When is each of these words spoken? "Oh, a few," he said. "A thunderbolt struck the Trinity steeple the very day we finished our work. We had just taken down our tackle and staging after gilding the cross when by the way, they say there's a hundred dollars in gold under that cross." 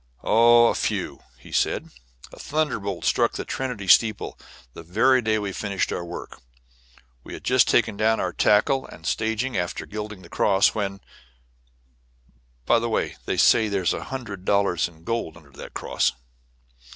"Oh, 0.23 0.65
a 0.69 0.73
few," 0.73 1.19
he 1.37 1.51
said. 1.51 1.91
"A 2.33 2.39
thunderbolt 2.39 3.05
struck 3.05 3.33
the 3.33 3.45
Trinity 3.45 3.87
steeple 3.87 4.35
the 4.73 4.81
very 4.81 5.21
day 5.21 5.37
we 5.37 5.51
finished 5.53 5.91
our 5.91 6.03
work. 6.03 6.41
We 7.23 7.35
had 7.35 7.43
just 7.43 7.67
taken 7.67 7.97
down 7.97 8.19
our 8.19 8.33
tackle 8.33 8.87
and 8.87 9.05
staging 9.05 9.55
after 9.55 9.85
gilding 9.85 10.23
the 10.23 10.27
cross 10.29 10.73
when 10.73 11.01
by 12.65 12.79
the 12.79 12.89
way, 12.89 13.15
they 13.27 13.37
say 13.37 13.67
there's 13.69 13.93
a 13.93 14.05
hundred 14.05 14.43
dollars 14.43 14.87
in 14.87 15.03
gold 15.03 15.37
under 15.37 15.51
that 15.51 15.75
cross." 15.75 16.13